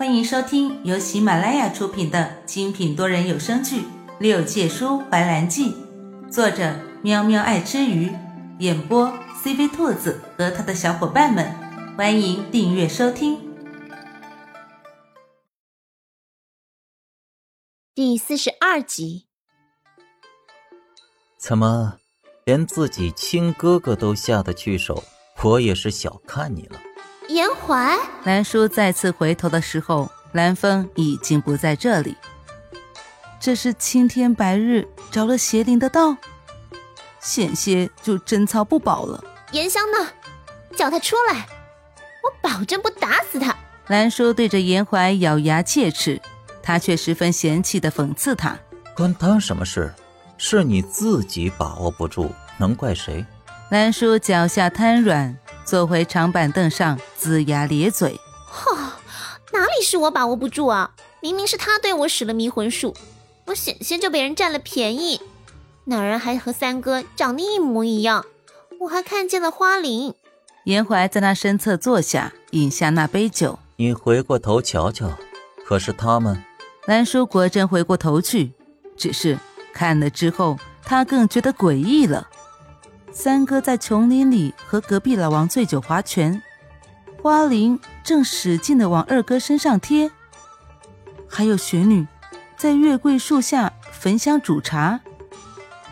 [0.00, 3.82] 欢迎收听由喜马拉雅出品的精品多人有声剧
[4.18, 5.74] 《六界书怀兰记》，
[6.30, 8.10] 作者喵喵爱吃鱼，
[8.60, 9.12] 演播
[9.44, 11.54] CV 兔子和他的小伙伴们。
[11.98, 13.38] 欢迎订阅收听。
[17.94, 19.26] 第四十二集，
[21.36, 21.98] 怎么
[22.46, 25.04] 连自己亲哥哥都下得去手？
[25.42, 26.80] 我也是小看你了。
[27.30, 32.16] 严怀，兰叔再次回头的时候，兰风已经不在这里。
[33.38, 36.16] 这是青天白日着了邪灵的道，
[37.20, 39.22] 险些就贞操不保了。
[39.52, 40.08] 严香呢？
[40.76, 41.46] 叫他出来，
[42.24, 43.54] 我保证不打死他。
[43.86, 46.20] 兰叔对着严怀咬牙切齿，
[46.60, 48.58] 他却十分嫌弃的讽刺他
[48.96, 49.94] ：“关他什么事？
[50.36, 53.24] 是你自己把握不住，能怪谁？”
[53.70, 55.36] 兰叔脚下瘫软。
[55.70, 58.18] 坐回长板凳上，龇牙咧嘴。
[58.44, 58.98] 哈，
[59.52, 60.90] 哪里是我把握不住啊？
[61.20, 62.92] 明明是他对我使了迷魂术，
[63.46, 65.20] 我险些就被人占了便宜。
[65.84, 68.26] 那人还和三哥长得一模一样，
[68.80, 70.16] 我还看见了花翎。
[70.64, 73.60] 严怀在那身侧坐下，饮下那杯酒。
[73.76, 75.16] 你回过头瞧瞧，
[75.64, 76.42] 可是他们？
[76.86, 78.54] 兰叔果真回过头去，
[78.96, 79.38] 只是
[79.72, 82.28] 看了之后，他更觉得诡异了。
[83.12, 86.40] 三哥在琼林里和隔壁老王醉酒划拳，
[87.20, 90.10] 花灵正使劲的往二哥身上贴。
[91.28, 92.06] 还有雪女
[92.56, 95.00] 在月桂树下焚香煮茶。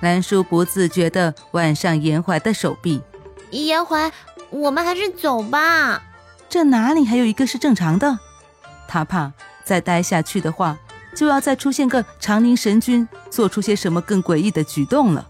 [0.00, 3.02] 兰叔不自觉地挽上严怀的手臂。
[3.50, 4.12] 严怀，
[4.50, 6.02] 我们还是走吧。
[6.48, 8.18] 这哪里还有一个是正常的？
[8.86, 9.32] 他怕
[9.64, 10.78] 再待下去的话，
[11.14, 15.26] 就要再出现个长宁神君，做出些什么更诡异的举动了。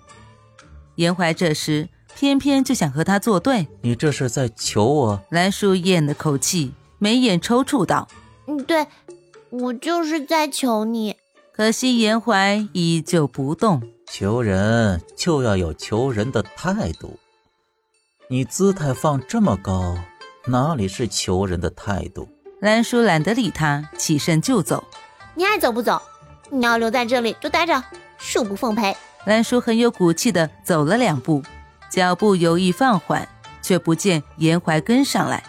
[0.96, 5.22] 严怀这时偏偏就想和他作对，你这是在求我？
[5.30, 8.08] 兰叔咽了口气，眉眼抽搐道
[8.48, 8.86] ：“嗯，对，
[9.50, 11.16] 我就是在求你。”
[11.54, 13.82] 可惜严怀依旧不动。
[14.08, 17.18] 求人就要有求人的态度，
[18.28, 19.96] 你姿态放这么高，
[20.46, 22.28] 哪里是求人的态度？
[22.60, 24.84] 兰叔懒得理他，起身就走。
[25.34, 26.00] 你爱走不走？
[26.50, 27.82] 你要留在这里就待着，
[28.18, 28.96] 恕不奉陪。
[29.26, 31.42] 兰叔很有骨气的走了两步，
[31.90, 33.28] 脚步有意放缓，
[33.60, 35.42] 却不见严怀跟上来。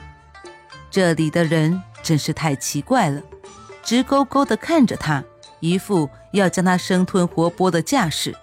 [0.90, 3.22] 这里的人真是太奇怪了，
[3.84, 5.24] 直勾勾的看着他，
[5.60, 8.36] 一副要将他生吞活剥的架势。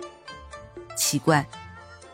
[0.97, 1.45] 奇怪，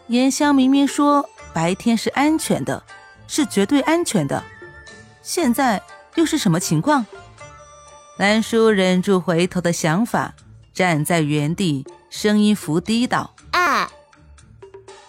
[0.07, 2.83] 严香明明说白天是安全的，
[3.29, 4.43] 是绝对安全的，
[5.21, 5.83] 现在
[6.15, 7.05] 又是什么情况？
[8.17, 10.35] 兰叔忍住回头的想法，
[10.73, 11.87] 站在原地。
[12.11, 13.89] 声音伏低道：“哎，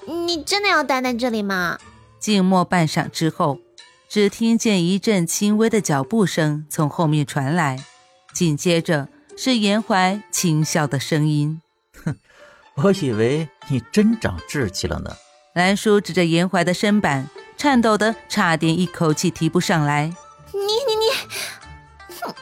[0.05, 1.79] 你真的要待在这里吗？”
[2.21, 3.59] 静默半晌之后，
[4.07, 7.83] 只听见一阵轻微的脚步声从后面传来，
[8.31, 11.59] 紧接着是严怀轻笑的声音
[12.05, 12.15] ：“哼，
[12.83, 15.15] 我以为你真长志气了呢。”
[15.55, 20.13] 兰叔指着严怀的身板，颤抖的差点一口气提不上来
[20.53, 22.33] ：“你你你，哼，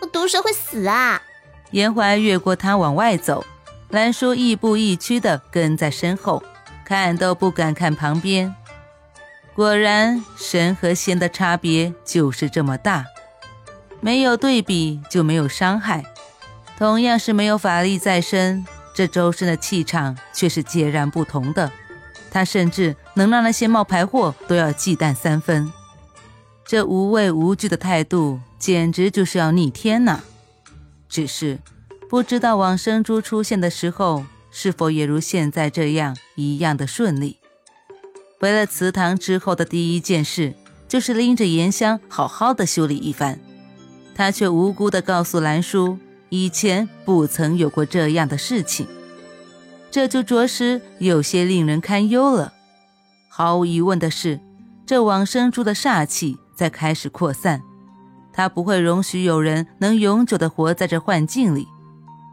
[0.00, 1.20] 我毒蛇会死啊！”
[1.72, 3.44] 严怀越过他往外走。
[3.90, 6.42] 兰叔亦步亦趋地跟在身后，
[6.84, 8.54] 看都不敢看旁边。
[9.54, 13.06] 果然，神和仙的差别就是这么大，
[14.00, 16.04] 没有对比就没有伤害。
[16.76, 21.70] 同样是没有法力在身，这周身的气场却是截然不同的。
[22.30, 25.72] 他甚至能让那些冒牌货都要忌惮三分。
[26.66, 30.20] 这无畏无惧的态度，简直就是要逆天呐！
[31.08, 31.60] 只是。
[32.08, 37.38] 不知道往生珠出现的时候，是否也如现在这样一样的顺利？
[38.38, 40.54] 回了祠堂之后的第一件事，
[40.86, 43.40] 就是拎着盐香好好的修理一番。
[44.14, 48.86] 他却无辜的告诉兰叔，以前不曾有过这样的事情，
[49.90, 52.52] 这就着实有些令人堪忧了。
[53.28, 54.40] 毫无疑问的是，
[54.86, 57.62] 这往生珠的煞气在开始扩散，
[58.32, 61.66] 他不会容许有人能永久的活在这幻境里。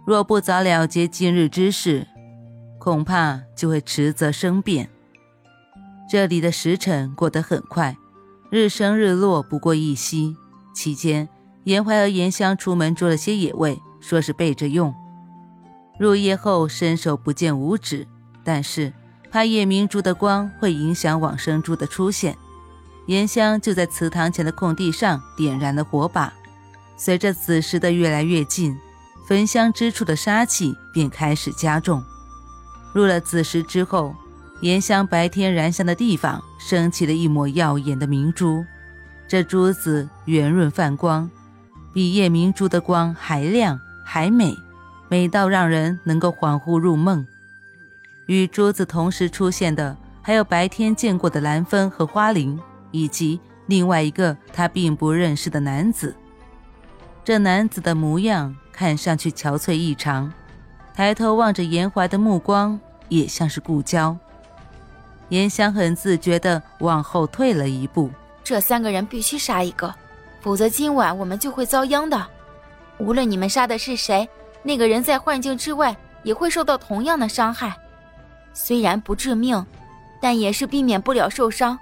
[0.05, 2.07] 若不早了结今日之事，
[2.77, 4.89] 恐怕就会迟则生变。
[6.09, 7.95] 这里的时辰过得很快，
[8.49, 10.35] 日升日落不过一夕。
[10.73, 11.29] 期间，
[11.63, 14.93] 严怀和严香出门捉了些野味，说是备着用。
[15.97, 18.05] 入夜后伸手不见五指，
[18.43, 18.91] 但是
[19.31, 22.35] 怕夜明珠的光会影响往生珠的出现，
[23.05, 26.33] 严香就在祠堂前的空地上点燃了火把。
[26.97, 28.77] 随着子时的越来越近。
[29.27, 32.03] 焚香之处的杀气便开始加重。
[32.93, 34.15] 入了子时之后，
[34.61, 38.63] 岩香白天燃香的地方升起了一抹耀眼的明珠。
[39.27, 41.29] 这珠子圆润泛光，
[41.93, 44.55] 比夜明珠的光还亮还美，
[45.09, 47.25] 美到让人能够恍惚入梦。
[48.27, 52.59] 与珠子同时出现的，还有白天见过的蓝风和花灵，
[52.91, 56.15] 以及另外一个他并不认识的男子。
[57.23, 60.33] 这男子的模样看上去憔悴异常，
[60.93, 62.77] 抬头望着严怀的目光
[63.07, 64.17] 也像是故交。
[65.29, 68.09] 严香很自觉地往后退了一步。
[68.43, 69.93] 这三个人必须杀一个，
[70.41, 72.27] 否则今晚我们就会遭殃的。
[72.97, 74.27] 无论你们杀的是谁，
[74.61, 77.73] 那个人在幻境之外也会受到同样的伤害。
[78.53, 79.65] 虽然不致命，
[80.19, 81.77] 但也是避免不了受伤。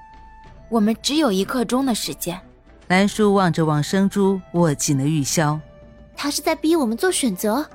[0.70, 2.40] 我们只有一刻钟的时间。
[2.88, 5.60] 兰叔望着往生珠，握紧了玉箫。
[6.24, 7.68] 他是在逼我们做选择。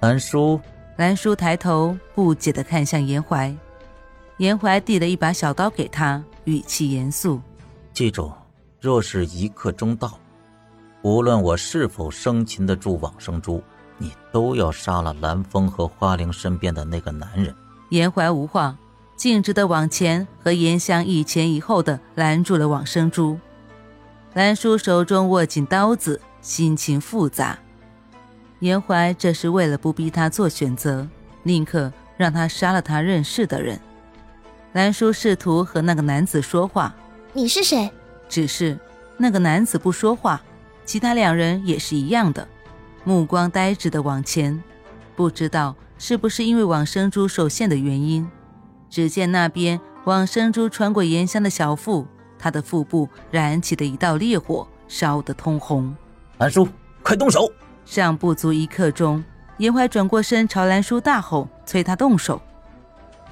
[0.00, 0.60] 兰叔，
[0.98, 3.56] 兰叔抬头不解地看向严怀，
[4.36, 7.40] 严怀递了一把小刀给他，语气严肃
[7.94, 8.30] ：“记住，
[8.78, 10.18] 若是一刻钟到，
[11.00, 13.62] 无论我是否生擒得住往生珠，
[13.96, 17.54] 你都要杀了蓝风和花灵身边的那个男人。”
[17.88, 18.76] 严怀无话，
[19.16, 23.38] 径直的往前，和严香一前一后的拦住了往生珠。
[24.34, 27.58] 兰叔手中握紧刀子，心情复杂。
[28.60, 31.06] 严怀这是为了不逼他做选择，
[31.42, 33.78] 宁可让他杀了他认识的人。
[34.72, 36.94] 兰叔试图和那个男子说话
[37.32, 37.90] ：“你是谁？”
[38.28, 38.78] 只是
[39.16, 40.40] 那个男子不说话，
[40.84, 42.46] 其他两人也是一样的，
[43.04, 44.62] 目光呆滞的往前，
[45.16, 45.74] 不知道。
[46.00, 48.30] 是不是因为往生珠受限的原因？
[48.88, 52.06] 只见那边往生珠穿过岩香的小腹，
[52.38, 55.92] 他的腹部燃起的一道烈火，烧得通红。
[56.38, 56.68] 兰叔，
[57.02, 57.50] 快动手！
[57.90, 59.24] 尚不足一刻钟，
[59.56, 62.38] 严怀转过身朝兰叔大吼，催他动手。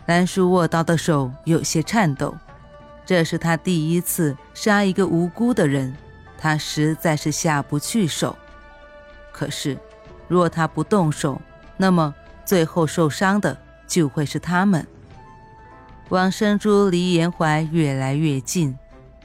[0.06, 2.35] 兰叔握刀的手有些颤抖，
[3.05, 5.94] 这是他第一次杀一个无辜的人，
[6.38, 8.35] 他实在是下不去手。
[9.31, 9.76] 可是，
[10.26, 11.38] 若他不动手，
[11.76, 12.14] 那么……
[12.47, 14.87] 最后受伤的就会是他们。
[16.08, 18.79] 往生珠离严怀越来越近，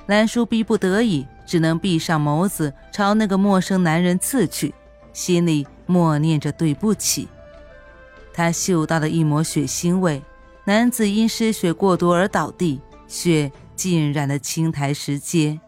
[0.07, 4.73] 兰叔逼不得已，只能闭上眸子，朝那个陌生男人刺去，
[5.13, 7.27] 心里默念着对不起。
[8.33, 10.21] 他嗅到了一抹血腥味，
[10.63, 15.59] 男子因失血过多而倒地，血浸染了青苔石阶。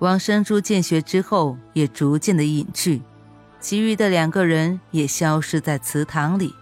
[0.00, 3.02] 王生珠见血之后，也逐渐的隐去，
[3.60, 6.54] 其余的两个人也消失在祠堂里。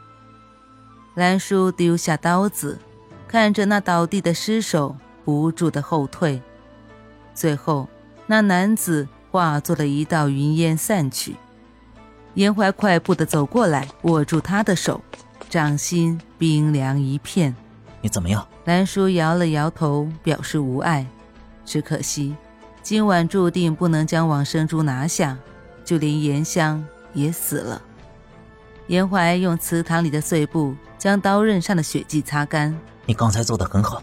[1.15, 2.79] 兰叔丢下刀子，
[3.27, 6.43] 看着那倒地的尸首，不住的后退。
[7.35, 7.89] 最后，
[8.27, 11.35] 那男子化作了一道云烟散去。
[12.35, 15.01] 严怀快步的走过来，握住他的手，
[15.49, 17.55] 掌心冰凉一片。
[18.01, 18.47] 你怎么样？
[18.65, 21.07] 兰叔摇了摇头，表示无碍。
[21.65, 22.37] 只可惜，
[22.83, 25.37] 今晚注定不能将往生珠拿下，
[25.85, 27.83] 就连严香也死了。
[28.87, 30.75] 严怀用祠堂里的碎布。
[30.97, 32.75] 将刀刃上的血迹擦干。
[33.05, 34.03] 你刚才做的很好。